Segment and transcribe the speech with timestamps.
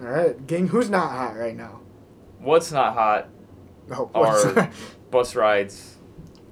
[0.00, 0.68] All right, gang.
[0.68, 1.80] Who's not hot right now?
[2.38, 3.28] What's not hot
[3.90, 4.70] Oh, are
[5.10, 5.96] bus rides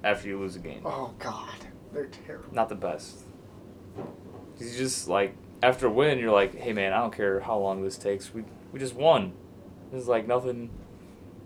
[0.04, 0.82] after you lose a game.
[0.84, 1.54] oh God,
[1.92, 2.52] they're terrible.
[2.52, 3.20] Not the best.
[4.58, 7.82] You just like after a win, you're like, hey man, I don't care how long
[7.82, 8.34] this takes.
[8.34, 9.32] We we just won.
[9.92, 10.70] It's like nothing.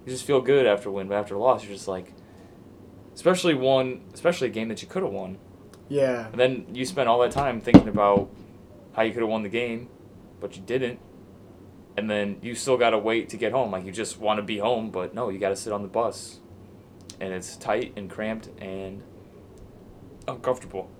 [0.04, 2.12] You just feel good after a win, but after a loss, you're just like,
[3.14, 5.38] especially one, especially a game that you could have won.
[5.88, 8.30] Yeah, And then you spend all that time thinking about
[8.94, 9.88] how you could have won the game,
[10.40, 10.98] but you didn't.
[11.96, 13.70] And then you still got to wait to get home.
[13.70, 15.88] Like you just want to be home, but no, you got to sit on the
[15.88, 16.38] bus.
[17.20, 19.02] And it's tight and cramped and
[20.26, 20.90] uncomfortable.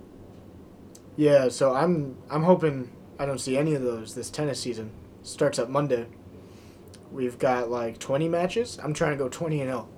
[1.17, 1.49] yeah.
[1.49, 4.91] So I'm I'm hoping I don't see any of those this tennis season.
[5.23, 6.07] Starts up Monday.
[7.11, 8.79] We've got like 20 matches.
[8.83, 9.89] I'm trying to go 20 and 0.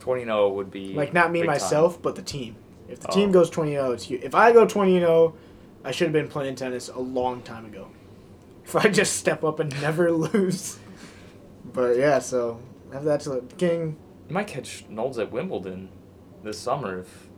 [0.00, 0.92] 20 and 0 would be.
[0.94, 1.54] Like not me big time.
[1.54, 2.56] myself, but the team.
[2.88, 3.14] If the Oh.
[3.14, 4.20] team goes 20 and 0, it's you.
[4.22, 5.34] If I go 20 0,
[5.84, 7.88] I should have been playing tennis a long time ago.
[8.66, 10.78] If I just step up and never lose.
[11.72, 12.60] But yeah, so
[12.92, 13.96] have that to the king.
[14.28, 15.90] You might catch Knowles at Wimbledon
[16.42, 17.28] this summer if.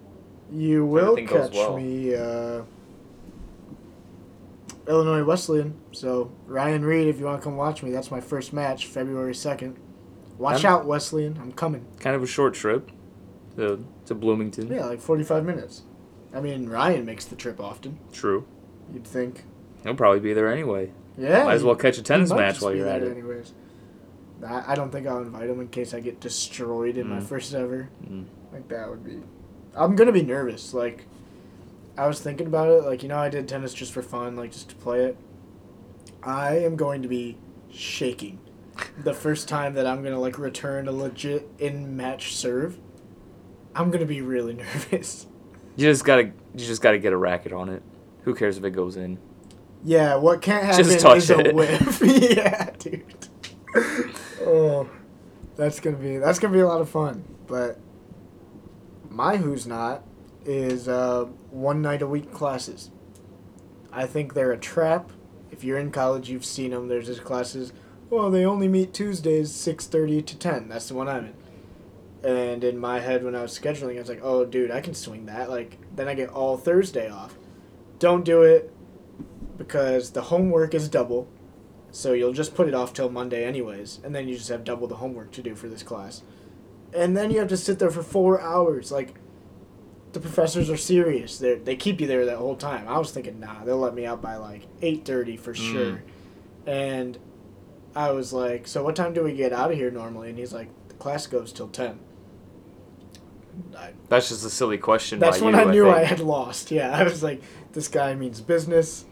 [0.52, 1.76] You will catch well.
[1.76, 2.62] me uh,
[4.86, 5.74] Illinois Wesleyan.
[5.92, 9.34] So Ryan Reed, if you want to come watch me, that's my first match, February
[9.34, 9.76] second.
[10.38, 11.38] Watch I'm- out, Wesleyan.
[11.40, 11.86] I'm coming.
[11.98, 12.90] Kind of a short trip
[13.56, 14.68] to, to Bloomington.
[14.72, 15.82] Yeah, like forty five minutes.
[16.34, 17.98] I mean, Ryan makes the trip often.
[18.12, 18.46] True.
[18.92, 19.44] You'd think.
[19.82, 20.92] He'll probably be there anyway.
[21.18, 21.44] Yeah.
[21.44, 23.10] Might as well catch a tennis match while you're at it.
[23.10, 23.52] Anyways.
[24.46, 27.22] I, I don't think I'll invite him in case I get destroyed in my Mm.
[27.22, 27.88] first ever.
[28.06, 28.26] Mm.
[28.52, 29.22] Like that would be.
[29.74, 30.74] I'm gonna be nervous.
[30.74, 31.06] Like,
[31.96, 32.84] I was thinking about it.
[32.84, 35.16] Like you know, I did tennis just for fun, like just to play it.
[36.22, 37.38] I am going to be
[37.70, 38.38] shaking
[39.02, 42.78] the first time that I'm gonna like return a legit in match serve.
[43.74, 44.52] I'm gonna be really
[44.92, 45.26] nervous.
[45.76, 46.32] You just gotta you
[46.66, 47.82] just gotta get a racket on it.
[48.24, 49.18] Who cares if it goes in?
[49.84, 52.00] Yeah, what can't happen Just touch is a whiff.
[52.04, 53.04] yeah, dude.
[54.42, 54.88] oh,
[55.56, 57.24] that's gonna be that's gonna be a lot of fun.
[57.46, 57.78] But
[59.08, 60.02] my who's not
[60.44, 62.90] is uh, one night a week classes.
[63.92, 65.10] I think they're a trap.
[65.50, 66.88] If you're in college, you've seen them.
[66.88, 67.72] There's these classes.
[68.10, 70.68] Well, they only meet Tuesdays, six thirty to ten.
[70.68, 71.34] That's the one I'm in.
[72.30, 74.94] And in my head, when I was scheduling, I was like, "Oh, dude, I can
[74.94, 77.36] swing that." Like, then I get all Thursday off.
[77.98, 78.72] Don't do it
[79.56, 81.28] because the homework is double.
[81.90, 84.86] So you'll just put it off till Monday anyways, and then you just have double
[84.86, 86.22] the homework to do for this class.
[86.94, 89.14] And then you have to sit there for 4 hours like
[90.12, 91.38] the professors are serious.
[91.38, 92.86] They they keep you there that whole time.
[92.88, 95.56] I was thinking, "Nah, they'll let me out by like 8:30 for Mm.
[95.72, 96.02] sure."
[96.66, 97.18] And
[97.94, 100.52] I was like, "So what time do we get out of here normally?" And he's
[100.54, 101.98] like, "The class goes till 10."
[103.76, 105.18] I, That's just a silly question.
[105.18, 106.08] that's when you, I knew I think.
[106.08, 106.70] had lost.
[106.70, 109.06] Yeah, I was like, this guy means business.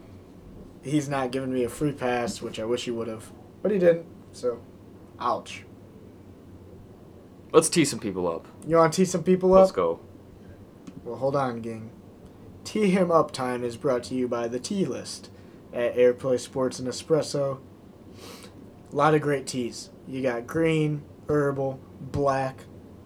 [0.85, 3.79] He's not giving me a free pass, which I wish he would have, but he
[3.79, 4.07] didn't.
[4.33, 4.61] So,
[5.19, 5.65] ouch.
[7.53, 8.47] Let's tee some people up.
[8.67, 9.61] You want to tee some people up?
[9.61, 10.01] Let's go.
[11.05, 11.91] Well, hold on, gang.
[12.65, 15.31] Tee him up time is brought to you by the Tea List
[15.73, 17.61] at Airplay Sports and Espresso.
[18.93, 19.91] A lot of great teas.
[20.07, 22.61] You got green, herbal, black.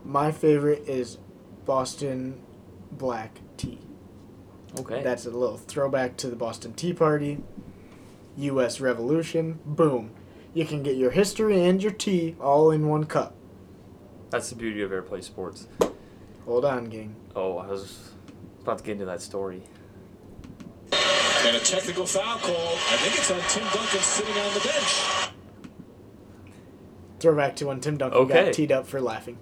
[0.04, 1.18] My favorite is
[1.64, 2.40] Boston
[2.90, 3.80] black tea.
[4.78, 5.02] Okay.
[5.02, 7.38] That's a little throwback to the Boston Tea Party,
[8.38, 8.80] U.S.
[8.80, 9.58] Revolution.
[9.64, 10.10] Boom.
[10.54, 13.34] You can get your history and your tea all in one cup.
[14.30, 15.68] That's the beauty of airplay sports.
[16.44, 17.14] Hold on, gang.
[17.36, 18.12] Oh, I was
[18.62, 19.62] about to get into that story.
[20.92, 22.50] And a technical foul call.
[22.50, 25.30] I think it's on Tim Duncan sitting on the bench.
[27.20, 28.44] Throwback to when Tim Duncan Okay.
[28.46, 29.38] got teed up for laughing.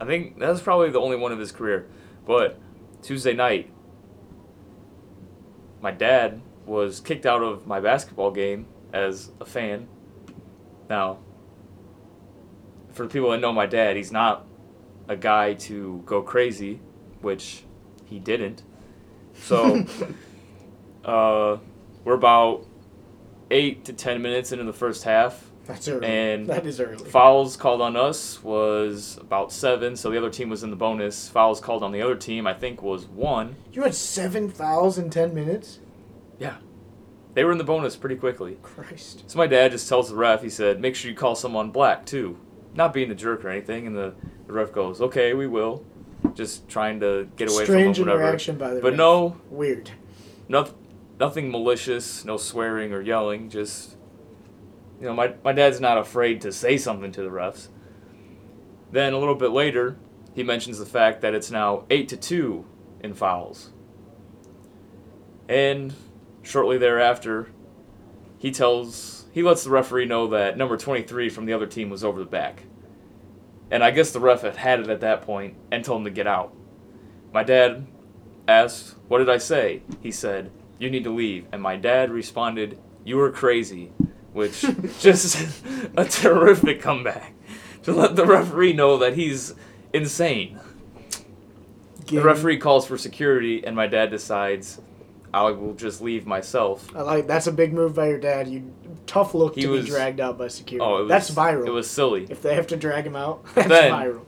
[0.00, 1.86] I think that's probably the only one of his career.
[2.26, 2.58] But
[3.02, 3.70] Tuesday night,
[5.80, 9.88] my dad was kicked out of my basketball game as a fan.
[10.88, 11.18] Now,
[12.92, 14.46] for the people that know my dad, he's not
[15.08, 16.80] a guy to go crazy,
[17.20, 17.64] which
[18.04, 18.62] he didn't.
[19.34, 19.84] So,
[21.04, 21.56] uh,
[22.04, 22.66] we're about
[23.50, 25.44] eight to ten minutes into the first half.
[25.64, 26.06] That's early.
[26.06, 27.04] And that is early.
[27.04, 31.28] Fouls called on us was about seven, so the other team was in the bonus.
[31.28, 33.56] Fouls called on the other team, I think, was one.
[33.72, 35.78] You had seven fouls in ten minutes.
[37.38, 38.58] They were in the bonus pretty quickly.
[38.62, 39.22] Christ.
[39.30, 42.04] So my dad just tells the ref, he said, make sure you call someone black,
[42.04, 42.36] too.
[42.74, 44.12] Not being a jerk or anything, and the,
[44.48, 45.84] the ref goes, okay, we will.
[46.34, 48.24] Just trying to get away Strange from him, whatever.
[48.24, 48.80] interaction by the way.
[48.80, 49.92] But no, Weird.
[50.48, 50.74] nothing,
[51.20, 53.96] nothing malicious, no swearing or yelling, just
[54.98, 57.68] you know, my, my dad's not afraid to say something to the refs.
[58.90, 59.96] Then a little bit later,
[60.34, 62.66] he mentions the fact that it's now 8 to 2
[63.04, 63.70] in fouls.
[65.48, 65.94] And
[66.48, 67.50] shortly thereafter,
[68.38, 72.02] he tells he lets the referee know that number 23 from the other team was
[72.02, 72.62] over the back.
[73.70, 76.10] And I guess the ref had had it at that point and told him to
[76.10, 76.54] get out.
[77.34, 77.86] My dad
[78.48, 82.78] asked, "What did I say?" He said, "You need to leave." And my dad responded,
[83.04, 83.92] "You were crazy,"
[84.32, 84.64] which
[85.00, 85.54] just
[85.98, 87.34] a terrific comeback
[87.82, 89.54] to let the referee know that he's
[89.92, 90.58] insane.
[92.06, 94.80] The referee calls for security, and my dad decides
[95.32, 96.94] I will just leave myself.
[96.96, 98.48] I like that's a big move by your dad.
[98.48, 98.72] You
[99.06, 100.84] tough look He to was- be dragged out by security.
[100.88, 101.66] Oh, was, that's viral.
[101.66, 102.26] It was silly.
[102.30, 104.24] if they have to drag him out, that's Then- viral.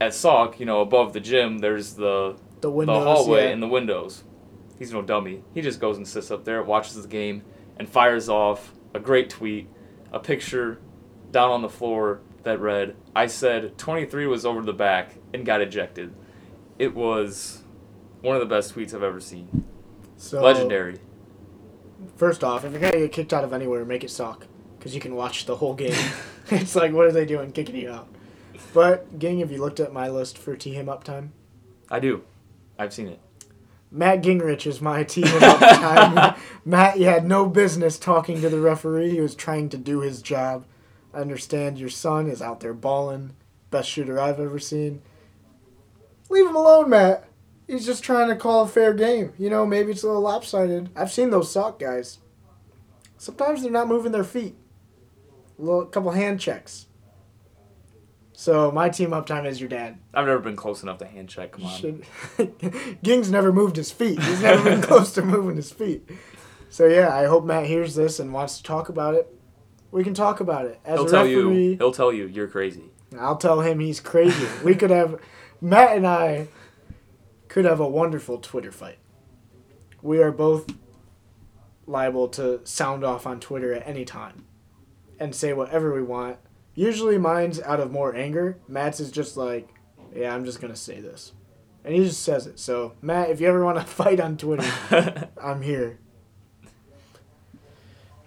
[0.00, 3.50] At Sauk, you know, above the gym, there's the The windows, the hallway yeah.
[3.50, 4.24] and the windows.
[4.78, 5.42] He's no dummy.
[5.54, 7.42] He just goes and sits up there, watches the game,
[7.78, 9.68] and fires off a great tweet,
[10.12, 10.80] a picture
[11.30, 15.60] down on the floor that read, I said 23 was over the back and got
[15.60, 16.12] ejected.
[16.78, 17.62] It was
[18.20, 19.64] one of the best tweets I've ever seen.
[20.16, 20.98] So, Legendary.
[22.16, 24.46] First off, if you're gonna get kicked out of anywhere, make it suck,
[24.78, 25.94] because you can watch the whole game.
[26.50, 28.08] it's like, what are they doing, kicking you out?
[28.72, 31.32] But gang, have you looked at my list for T him up time?
[31.90, 32.22] I do.
[32.78, 33.20] I've seen it.
[33.90, 36.34] Matt Gingrich is my T him up time.
[36.64, 39.10] Matt, you had no business talking to the referee.
[39.10, 40.64] He was trying to do his job.
[41.12, 43.34] I understand your son is out there balling,
[43.70, 45.02] best shooter I've ever seen.
[46.28, 47.28] Leave him alone, Matt.
[47.66, 49.32] He's just trying to call a fair game.
[49.38, 50.90] You know, maybe it's a little lopsided.
[50.94, 52.18] I've seen those Sauk guys.
[53.16, 54.54] Sometimes they're not moving their feet.
[55.58, 56.86] A little, couple hand checks.
[58.32, 59.96] So my team up time is your dad.
[60.12, 61.52] I've never been close enough to hand check.
[61.52, 61.78] Come on.
[61.80, 62.04] Should,
[63.02, 64.20] Ging's never moved his feet.
[64.20, 66.10] He's never been close to moving his feet.
[66.68, 69.32] So yeah, I hope Matt hears this and wants to talk about it.
[69.92, 71.64] We can talk about it as He'll a tell referee.
[71.70, 71.76] you.
[71.76, 72.82] He'll tell you you're crazy.
[73.18, 74.46] I'll tell him he's crazy.
[74.64, 75.20] we could have
[75.60, 76.48] Matt and I
[77.54, 78.98] could have a wonderful Twitter fight.
[80.02, 80.74] We are both
[81.86, 84.44] liable to sound off on Twitter at any time
[85.20, 86.38] and say whatever we want.
[86.74, 88.58] Usually mine's out of more anger.
[88.66, 89.68] Matt's is just like,
[90.12, 91.30] yeah, I'm just gonna say this.
[91.84, 92.58] And he just says it.
[92.58, 96.00] So Matt, if you ever want to fight on Twitter, I'm here.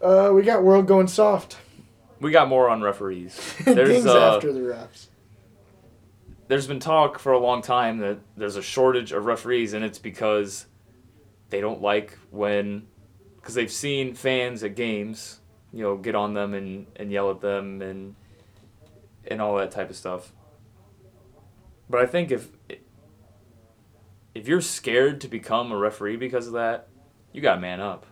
[0.02, 1.58] Uh, we got world going soft.
[2.22, 3.38] we got more on referees.
[3.66, 5.08] There's Kings uh, after the refs.
[6.48, 10.00] There's been talk for a long time that there's a shortage of referees, and it's
[10.00, 10.66] because
[11.50, 12.88] they don't like when,
[13.36, 15.40] because they've seen fans at games,
[15.74, 18.16] you know, get on them and, and yell at them and
[19.30, 20.32] and all that type of stuff.
[21.90, 22.50] But I think if
[24.34, 26.88] if you're scared to become a referee because of that,
[27.34, 28.06] you got to man up.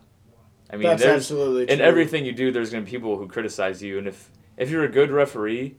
[0.68, 1.86] I mean, That's absolutely in true.
[1.86, 4.84] everything you do, there's going to be people who criticize you, and if if you're
[4.84, 5.76] a good referee,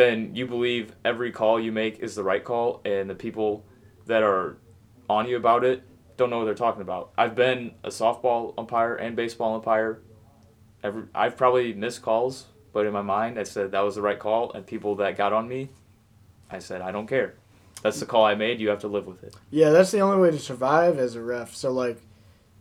[0.00, 3.64] then you believe every call you make is the right call, and the people
[4.06, 4.56] that are
[5.08, 5.82] on you about it
[6.16, 7.10] don't know what they're talking about.
[7.18, 10.00] I've been a softball umpire and baseball umpire.
[10.82, 14.18] Every, I've probably missed calls, but in my mind, I said that was the right
[14.18, 15.68] call, and people that got on me,
[16.50, 17.34] I said I don't care.
[17.82, 18.60] That's the call I made.
[18.60, 19.34] You have to live with it.
[19.50, 21.54] Yeah, that's the only way to survive as a ref.
[21.54, 22.00] So like,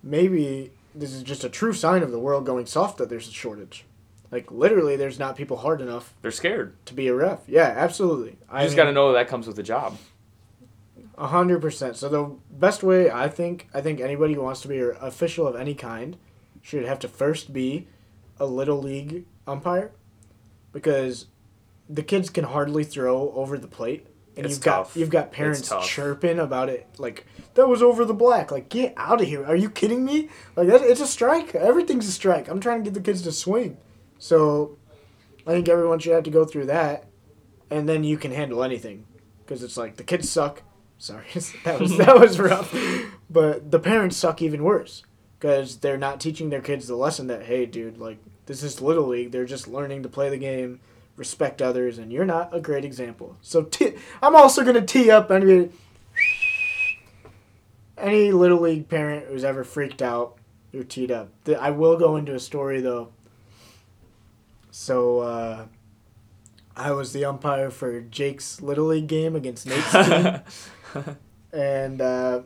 [0.04, 3.34] maybe this is just a true sign of the world going soft that there's a
[3.34, 3.86] shortage.
[4.32, 6.74] Like literally, there's not people hard enough They're scared.
[6.86, 7.40] to be a ref.
[7.48, 8.38] Yeah, absolutely.
[8.54, 9.98] You just got to know that comes with the job.
[11.18, 11.98] A hundred percent.
[11.98, 15.48] So the best way I think I think anybody who wants to be an official
[15.48, 16.16] of any kind
[16.62, 17.88] should have to first be
[18.40, 19.92] a little league umpire,
[20.72, 21.26] because
[21.90, 24.94] the kids can hardly throw over the plate, and It's you've tough.
[24.94, 25.86] got you've got It's parents tough.
[25.88, 27.26] chirping about it like
[27.56, 28.52] that was over the black.
[28.52, 29.44] Like get out of here!
[29.46, 30.30] Are you kidding me?
[30.56, 31.54] Like that, it's a strike.
[31.56, 32.48] Everything's a strike.
[32.48, 33.78] I'm trying to get the kids to swing,
[34.20, 34.78] so
[35.48, 37.06] I think everyone should have to go through that,
[37.72, 39.06] and then you can handle anything,
[39.40, 40.62] because it's like the kids suck.
[41.00, 41.26] Sorry,
[41.64, 42.76] that was that was rough,
[43.30, 45.04] but the parents suck even worse
[45.40, 49.08] because they're not teaching their kids the lesson that hey, dude, like this is little
[49.08, 49.32] league.
[49.32, 50.82] They're just learning to play the game,
[51.16, 53.38] respect others, and you're not a great example.
[53.42, 55.70] So t- I'm also gonna tee up any
[57.98, 60.36] any little league parent who's ever freaked out.
[60.72, 61.30] You're teed up.
[61.60, 63.10] I will go into a story though.
[64.72, 65.66] So uh,
[66.76, 69.92] I was the umpire for Jake's little league game against Nate's
[71.04, 71.16] team,
[71.54, 72.42] and uh,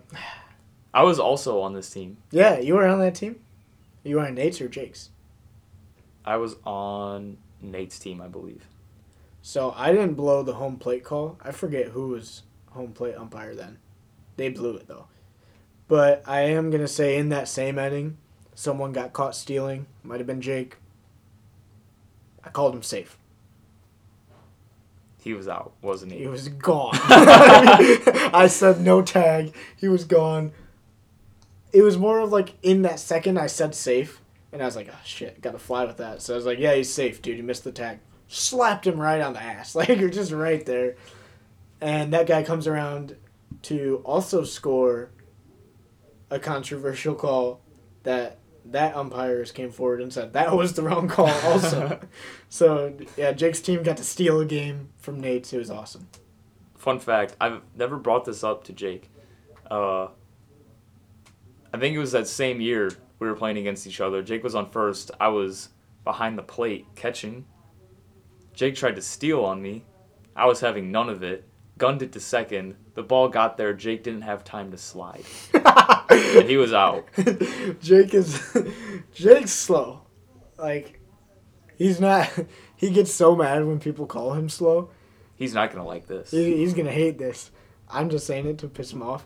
[0.93, 2.17] I was also on this team.
[2.31, 3.39] yeah, you were on that team.
[4.03, 5.09] You were on Nate's or Jake's.
[6.25, 8.65] I was on Nate's team, I believe.
[9.41, 11.37] So I didn't blow the home plate call.
[11.43, 13.77] I forget who was home plate umpire then.
[14.37, 15.07] They blew it though.
[15.87, 18.17] But I am gonna say in that same inning,
[18.55, 19.85] someone got caught stealing.
[20.01, 20.77] Might have been Jake.
[22.45, 23.17] I called him safe.
[25.21, 26.27] He was out, wasn't He he?
[26.27, 26.91] was gone.
[27.01, 29.53] I said no tag.
[29.77, 30.51] He was gone.
[31.71, 34.19] It was more of like in that second I said safe.
[34.51, 36.21] And I was like, oh shit, gotta fly with that.
[36.21, 37.37] So I was like, yeah, he's safe, dude.
[37.37, 37.99] He missed the tag.
[38.27, 39.75] Slapped him right on the ass.
[39.75, 40.95] Like, you're just right there.
[41.81, 43.15] And that guy comes around
[43.63, 45.09] to also score
[46.29, 47.61] a controversial call
[48.03, 48.37] that
[48.73, 51.99] that umpires came forward and said that was the wrong call also.
[52.49, 55.53] so yeah, Jake's team got to steal a game from Nate's.
[55.53, 56.07] It was awesome.
[56.75, 59.09] Fun fact: I've never brought this up to Jake.
[59.69, 60.07] Uh,
[61.73, 64.21] I think it was that same year we were playing against each other.
[64.21, 65.11] Jake was on first.
[65.19, 65.69] I was
[66.03, 67.45] behind the plate catching.
[68.53, 69.85] Jake tried to steal on me.
[70.35, 71.47] I was having none of it.
[71.77, 72.75] Gunned it to second.
[72.95, 73.73] The ball got there.
[73.73, 75.23] Jake didn't have time to slide.
[76.13, 77.07] and he was out.
[77.81, 78.41] Jake is
[79.13, 80.01] Jake's slow.
[80.57, 80.99] Like
[81.77, 82.31] he's not
[82.75, 84.89] he gets so mad when people call him slow.
[85.35, 86.31] He's not gonna like this.
[86.31, 87.51] He, he's gonna hate this.
[87.89, 89.25] I'm just saying it to piss him off.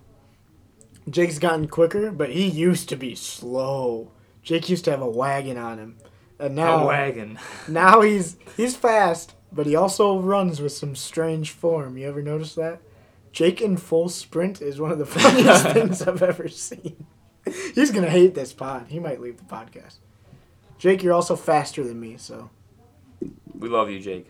[1.10, 4.12] Jake's gotten quicker, but he used to be slow.
[4.42, 5.98] Jake used to have a wagon on him.
[6.40, 7.40] And now A wagon.
[7.68, 11.98] now he's he's fast, but he also runs with some strange form.
[11.98, 12.82] You ever notice that?
[13.32, 17.06] Jake in full sprint is one of the funniest things I've ever seen.
[17.76, 18.88] He's gonna hate this pod.
[18.90, 19.96] He might leave the podcast.
[20.78, 22.50] Jake, you're also faster than me, so
[23.58, 24.28] We love you, Jake.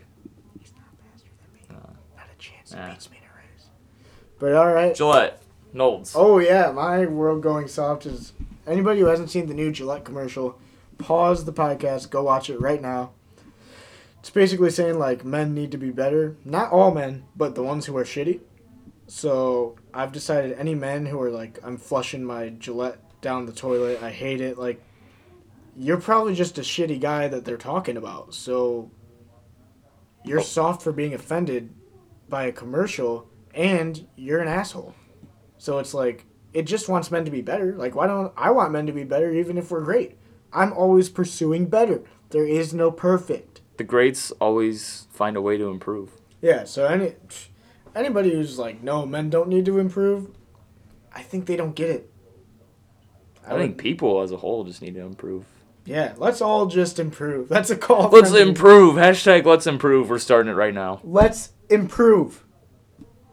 [0.60, 1.60] he's not faster than me.
[1.70, 2.70] Uh, Not a chance.
[2.72, 2.90] He yeah.
[2.90, 3.66] beats me in a race.
[4.38, 4.94] But all right.
[4.94, 6.14] Gillette, Knowles.
[6.16, 8.32] Oh yeah, my world going soft is.
[8.66, 10.58] Anybody who hasn't seen the new Gillette commercial,
[10.98, 13.10] pause the podcast, go watch it right now.
[14.20, 16.36] It's basically saying like men need to be better.
[16.44, 18.40] Not all men, but the ones who are shitty.
[19.08, 24.02] So I've decided any men who are like, I'm flushing my Gillette down the toilet,
[24.02, 24.58] I hate it.
[24.58, 24.80] Like,
[25.76, 28.34] you're probably just a shitty guy that they're talking about.
[28.34, 28.90] So
[30.24, 30.44] you're oh.
[30.44, 31.74] soft for being offended
[32.28, 34.94] by a commercial, and you're an asshole.
[35.56, 37.74] So it's like it just wants men to be better.
[37.74, 40.18] Like why don't I want men to be better even if we're great?
[40.52, 42.02] I'm always pursuing better.
[42.30, 43.60] There is no perfect.
[43.76, 46.20] The greats always find a way to improve.
[46.40, 47.14] Yeah, so any
[47.98, 50.28] anybody who's like no, men don't need to improve,
[51.12, 52.10] I think they don't get it.
[53.46, 55.46] I think people as a whole just need to improve.
[55.86, 57.48] yeah, let's all just improve.
[57.50, 58.10] That's a call.
[58.10, 58.48] Let's from me.
[58.48, 58.96] improve.
[58.96, 60.10] Hashtag let's improve.
[60.10, 61.00] We're starting it right now.
[61.02, 62.44] Let's improve.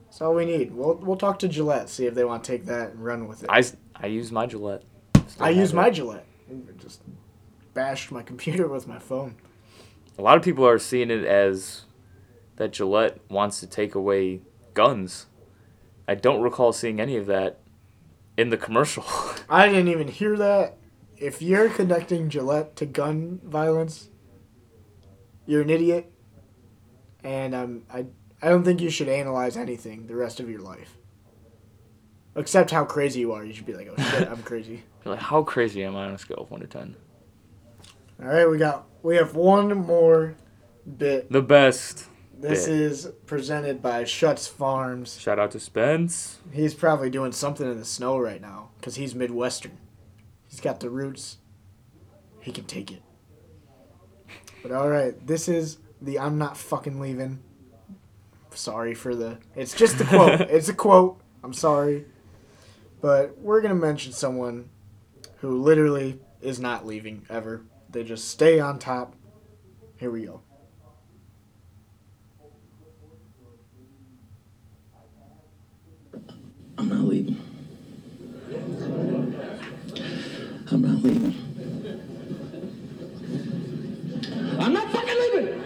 [0.05, 0.73] That's all we need.
[0.73, 3.43] We'll we'll talk to Gillette, see if they want to take that and run with
[3.43, 3.49] it.
[3.49, 3.63] I,
[3.95, 4.83] I use my Gillette.
[5.27, 5.75] Still I use it.
[5.75, 6.25] my Gillette.
[6.77, 7.01] Just
[7.73, 9.35] bashed my computer with my phone.
[10.17, 11.83] A lot of people are seeing it as
[12.55, 14.39] that Gillette wants to take away
[14.75, 15.25] guns.
[16.07, 17.59] I don't recall seeing any of that
[18.37, 19.03] in the commercial.
[19.49, 20.77] I didn't even hear that.
[21.17, 24.09] If you're connecting Gillette to gun violence,
[25.47, 26.11] you're an idiot.
[27.23, 28.05] And um, I,
[28.41, 30.97] I don't think you should analyze anything the rest of your life.
[32.35, 33.43] Except how crazy you are.
[33.43, 34.83] You should be like, oh shit, I'm crazy.
[35.05, 36.95] Like, how crazy am I on a scale of one to ten?
[38.21, 40.35] All right, we got we have one more
[40.97, 41.31] bit.
[41.31, 42.07] The best.
[42.47, 42.75] This Bit.
[42.75, 45.19] is presented by Shuts Farms.
[45.19, 46.37] Shout out to Spence.
[46.51, 49.79] He's probably doing something in the snow right now because he's Midwestern.
[50.47, 51.37] He's got the roots.
[52.41, 53.01] He can take it.
[54.61, 57.39] But all right, this is the I'm not fucking leaving.
[58.51, 59.39] Sorry for the.
[59.55, 60.41] It's just a quote.
[60.41, 61.19] it's a quote.
[61.43, 62.05] I'm sorry.
[63.01, 64.69] But we're going to mention someone
[65.37, 67.63] who literally is not leaving ever.
[67.89, 69.15] They just stay on top.
[69.97, 70.41] Here we go.
[76.77, 77.39] I'm not leaving.
[80.71, 81.35] I'm not leaving.
[84.59, 85.61] I'm not fucking leaving.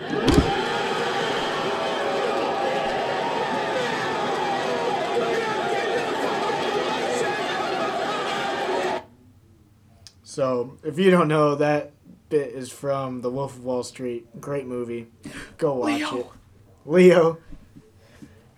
[10.24, 11.92] So, if you don't know, that
[12.30, 14.40] bit is from The Wolf of Wall Street.
[14.40, 15.08] Great movie.
[15.58, 16.18] Go watch Leo.
[16.20, 16.26] it.
[16.86, 17.38] Leo.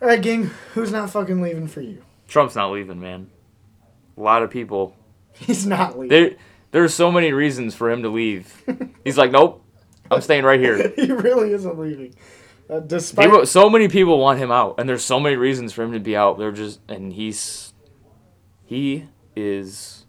[0.02, 0.52] All right, gang.
[0.74, 2.04] Who's not fucking leaving for you?
[2.32, 3.30] Trump's not leaving, man.
[4.18, 4.96] A lot of people.
[5.34, 6.10] He's not leaving.
[6.10, 6.36] There,
[6.72, 8.64] there are so many reasons for him to leave.
[9.04, 9.62] He's like, nope,
[10.10, 10.90] I'm staying right here.
[10.96, 12.16] he really isn't leaving.
[12.70, 15.84] Uh, despite People, so many people want him out, and there's so many reasons for
[15.84, 16.38] him to be out.
[16.38, 17.74] They're just, and he's,
[18.64, 20.06] he is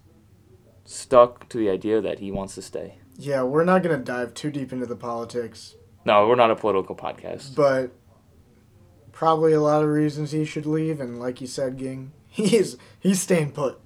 [0.85, 2.99] stuck to the idea that he wants to stay.
[3.17, 5.75] yeah, we're not gonna dive too deep into the politics,
[6.05, 7.57] No, we're not a political podcast.
[7.57, 7.91] but
[9.23, 10.99] probably a lot of reasons he should leave.
[10.99, 13.79] And like you said, gang, he is he's staying put.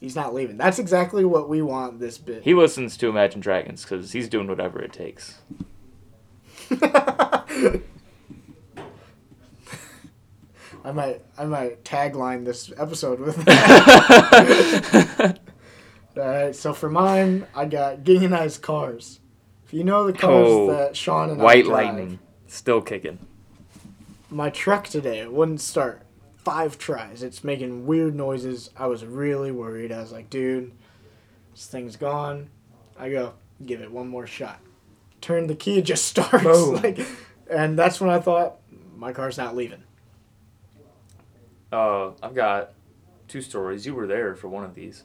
[0.00, 0.56] He's not leaving.
[0.56, 2.42] That's exactly what we want this bit.
[2.42, 5.42] He listens to Imagine Dragons because he's doing whatever it takes.
[6.70, 7.82] I
[10.92, 15.38] might I might tagline this episode with that.
[16.16, 19.20] All right, so for mine, I got Gideonized cars.
[19.66, 22.18] If you know the cars Oh, that Sean and I White drive, Lightning.
[22.46, 23.18] Still kicking.
[24.32, 26.02] My truck today it wouldn't start.
[26.36, 27.22] Five tries.
[27.22, 28.70] It's making weird noises.
[28.76, 29.92] I was really worried.
[29.92, 30.72] I was like, dude,
[31.52, 32.50] this thing's gone.
[32.98, 33.34] I go,
[33.64, 34.60] give it one more shot.
[35.20, 36.42] Turn the key, it just starts.
[36.42, 36.76] Boom.
[36.76, 37.06] Like,
[37.48, 38.58] and that's when I thought,
[38.96, 39.82] my car's not leaving.
[41.70, 42.72] Uh, I've got
[43.28, 43.86] two stories.
[43.86, 45.04] You were there for one of these.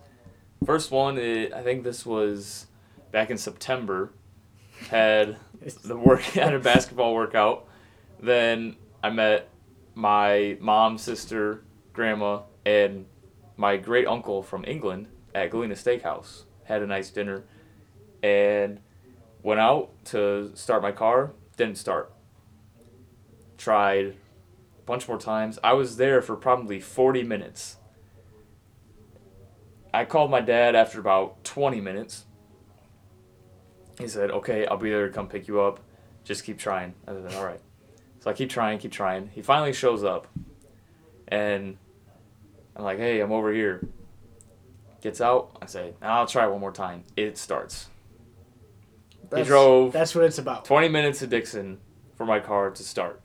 [0.65, 2.67] First one, i I think this was
[3.11, 4.11] back in September.
[4.89, 5.37] Had
[5.83, 7.67] the work had a basketball workout.
[8.19, 9.49] Then I met
[9.95, 11.63] my mom, sister,
[11.93, 13.05] grandma, and
[13.55, 16.43] my great uncle from England at Galena Steakhouse.
[16.63, 17.43] Had a nice dinner,
[18.21, 18.79] and
[19.41, 21.31] went out to start my car.
[21.55, 22.11] Didn't start.
[23.57, 25.57] Tried a bunch more times.
[25.63, 27.77] I was there for probably 40 minutes.
[29.93, 32.25] I called my dad after about 20 minutes.
[33.97, 35.79] He said, "Okay, I'll be there to come pick you up.
[36.23, 37.61] Just keep trying." I said, "All right."
[38.27, 39.29] So I keep trying, keep trying.
[39.29, 40.27] He finally shows up,
[41.29, 41.77] and
[42.75, 43.87] I'm like, "Hey, I'm over here."
[44.99, 45.57] Gets out.
[45.61, 47.87] I say, "I'll try one more time." It starts.
[49.29, 50.65] That's, drove That's what it's about.
[50.65, 51.79] 20 minutes to Dixon
[52.15, 53.21] for my car to start.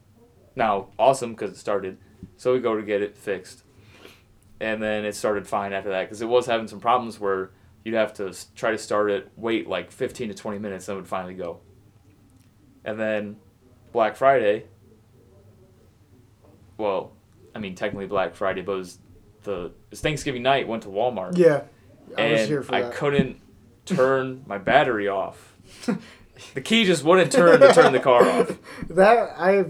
[0.55, 1.99] Now, awesome because it started.
[2.37, 3.65] So we go to get it fixed.
[4.61, 7.51] And then it started fine after that because it was having some problems where
[7.85, 11.01] you'd have to try to start it, wait like 15 to 20 minutes, then it
[11.01, 11.59] would finally go.
[12.85, 13.39] And then
[13.91, 14.67] Black Friday,
[16.83, 17.13] well,
[17.55, 18.99] I mean, technically Black Friday, but it was
[19.45, 21.63] the it was Thanksgiving night, went to Walmart Yeah,
[22.19, 22.95] I was here for I that.
[22.95, 23.41] couldn't
[23.87, 25.57] turn my battery off.
[26.55, 28.59] The key just wouldn't turn to turn the car off.
[28.91, 29.67] That I,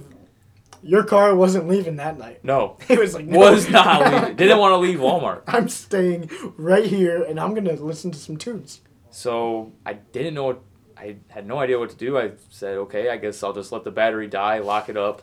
[0.82, 2.42] your car wasn't leaving that night.
[2.44, 3.38] No, It was like no.
[3.38, 4.36] was not leaving.
[4.36, 5.42] Didn't want to leave Walmart.
[5.48, 8.80] I'm staying right here, and I'm gonna listen to some tunes.
[9.10, 10.44] So I didn't know.
[10.44, 10.62] What,
[10.96, 12.16] I had no idea what to do.
[12.16, 15.20] I said, okay, I guess I'll just let the battery die, lock it up.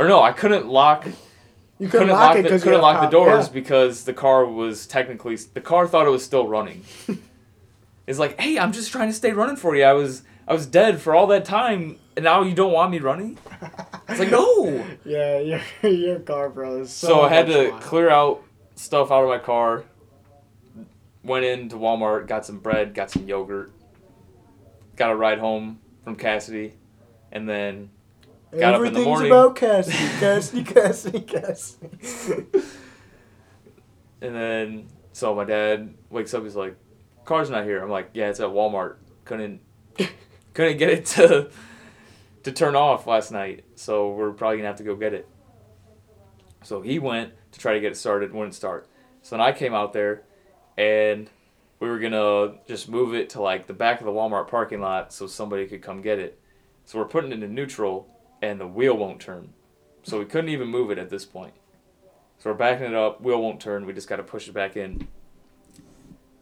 [0.00, 1.06] Or no, I couldn't lock.
[1.78, 3.52] You Couldn't, couldn't, lock, lock it the, couldn't lock the doors Yeah.
[3.52, 6.84] because the car was technically the car thought it was still running.
[8.06, 9.84] it's like, hey, I'm just trying to stay running for you.
[9.84, 12.98] I was I was dead for all that time, and now you don't want me
[12.98, 13.38] running.
[14.08, 14.84] It's like no.
[15.04, 15.60] Yeah, your
[15.90, 16.84] your car, bro.
[16.84, 17.80] So, So, I had to fun.
[17.80, 18.42] clear out
[18.76, 19.84] stuff out of my car.
[21.22, 23.70] Went into Walmart, got some bread, got some yogurt.
[24.96, 26.74] Got a ride home from Cassidy,
[27.30, 27.90] and then
[28.58, 29.30] got up in the Everything's morning.
[29.32, 31.88] about Cassidy, Cassidy, Cassidy, Cassidy.
[34.20, 36.42] and then so my dad wakes up.
[36.42, 36.76] He's like,
[37.24, 38.96] "Car's not here." I'm like, "Yeah, it's at Walmart.
[39.24, 39.60] Couldn't
[40.54, 41.50] couldn't get it to
[42.42, 45.28] to turn off last night, so we're probably gonna have to go get it."
[46.62, 48.86] So he went to try to get it started, wouldn't start.
[49.22, 50.22] So then I came out there,
[50.76, 51.28] and
[51.78, 55.12] we were gonna just move it to like the back of the Walmart parking lot
[55.12, 56.38] so somebody could come get it.
[56.84, 58.08] So we're putting it in neutral,
[58.42, 59.52] and the wheel won't turn.
[60.02, 61.54] So we couldn't even move it at this point.
[62.38, 63.20] So we're backing it up.
[63.20, 63.84] Wheel won't turn.
[63.84, 65.08] We just got to push it back in.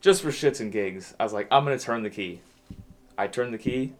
[0.00, 2.40] Just for shits and gigs, I was like, I'm gonna turn the key.
[3.16, 3.94] I turned the key,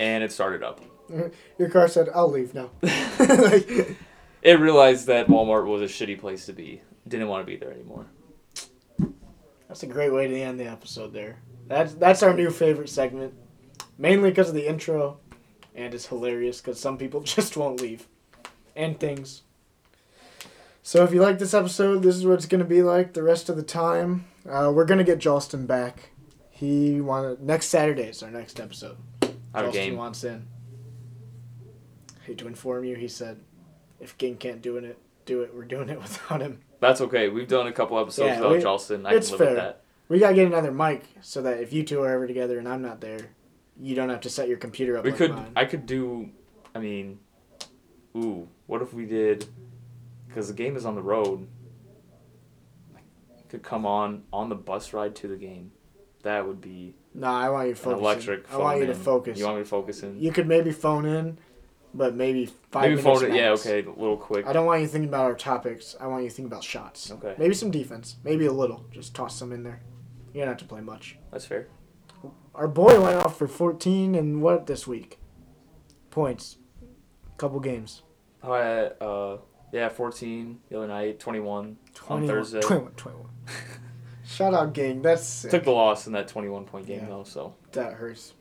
[0.00, 0.80] and it started up.
[1.58, 3.96] Your car said, "I'll leave now." like,
[4.42, 6.82] It realized that Walmart was a shitty place to be.
[7.06, 8.06] Didn't want to be there anymore.
[9.68, 11.12] that's a great way to end the episode.
[11.12, 11.38] There.
[11.68, 13.34] That's that's our new favorite segment,
[13.96, 15.20] mainly because of the intro,
[15.74, 18.06] and it's hilarious because some people just won't leave,
[18.76, 19.42] and things.
[20.82, 23.48] So if you like this episode, this is what it's gonna be like the rest
[23.48, 24.26] of the time.
[24.48, 26.10] Uh, we're gonna get Jolston back.
[26.50, 28.96] He wanted next Saturday is our next episode.
[29.22, 29.96] Of Jolston game.
[29.96, 30.46] wants in.
[32.20, 33.40] I hate to inform you, he said,
[34.00, 35.54] if Ging can't do it, do it.
[35.54, 36.60] We're doing it without him.
[36.80, 37.28] That's okay.
[37.28, 39.06] We've done a couple episodes Yeah, without we- Charleston.
[39.06, 39.54] I it's can live fair.
[39.54, 39.80] with that.
[40.08, 42.82] We gotta get another mic so that if you two are ever together and I'm
[42.82, 43.30] not there,
[43.80, 45.04] you don't have to set your computer up.
[45.04, 45.32] We like could.
[45.32, 45.52] mine.
[45.56, 46.30] I could do.
[46.74, 47.18] I mean,
[48.16, 49.46] ooh, what if we did?
[50.28, 51.46] Because the game is on the road.
[52.96, 53.00] I
[53.48, 55.72] could come on on the bus ride to the game.
[56.22, 58.00] That would be Nah, I want you focus.
[58.00, 58.52] electric.
[58.52, 59.38] I want you to focus.
[59.38, 60.18] You want me to focus in?
[60.18, 61.38] You could maybe phone in,
[61.92, 63.20] but maybe five Maybe minutes.
[63.20, 63.36] phone it.
[63.36, 64.46] Yeah, okay, a little quick.
[64.46, 65.94] I don't want you thinking about our topics.
[66.00, 67.10] I want you thinking about shots.
[67.12, 67.34] Okay.
[67.38, 68.16] Maybe some defense.
[68.24, 68.84] Maybe a little.
[68.90, 69.82] Just toss some in there.
[70.32, 71.18] You don't have to play much.
[71.30, 71.68] That's fair.
[72.54, 75.18] Our boy went off for 14 and what this week?
[76.10, 76.58] Points.
[77.36, 78.02] Couple games.
[78.42, 79.38] Oh, I, uh,
[79.72, 81.76] yeah, 14 the other night, 21
[82.08, 82.60] on Thursday.
[82.60, 83.26] 21, 21.
[84.24, 85.02] Shout out, gang.
[85.02, 85.50] That's sick.
[85.50, 87.08] Took the loss in that 21 point game Yeah.
[87.08, 88.34] though, so That hurts.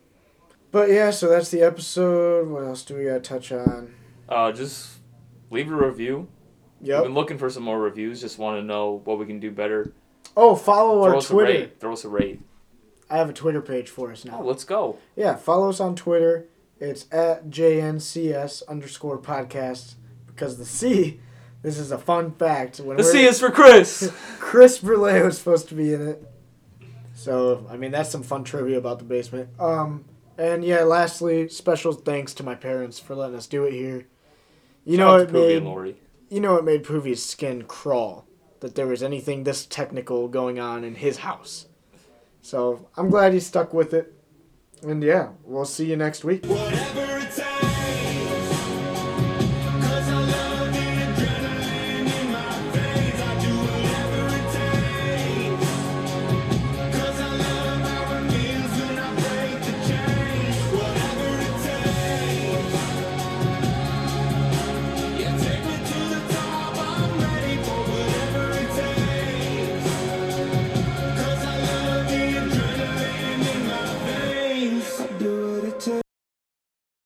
[0.72, 2.48] But yeah, so that's the episode.
[2.50, 3.94] What else do we gotta touch on?
[4.30, 4.98] uh, just
[5.50, 6.28] leave a review.
[6.80, 8.20] We've been looking for some more reviews.
[8.22, 9.94] Just want to know what we can do better.
[10.36, 11.72] Oh, follow Throw our Twitter.
[11.80, 12.42] Throw us a rate.
[13.14, 14.40] I have a Twitter page for us now.
[14.42, 14.98] Oh, let's go.
[15.16, 16.48] Yeah, follow us on Twitter.
[16.80, 19.94] It's at JNCS underscore podcast
[20.26, 21.20] because the C,
[21.62, 22.80] this is a fun fact.
[22.80, 24.12] When The C is for Chris.
[24.40, 26.24] Chris Brule was supposed to be in it.
[27.14, 29.50] So, I mean, that's some fun trivia about the basement.
[29.60, 30.06] Um,
[30.40, 34.08] and yeah, lastly, special thanks to my parents for letting us do it here.
[34.86, 35.98] You know, Shout it made and Lori.
[36.30, 38.26] you know it made Poovy's skin crawl
[38.62, 41.68] that there was anything this technical going on in his house.
[42.44, 44.14] So I'm glad he stuck with it.
[44.84, 46.46] And yeah, we'll see you next week.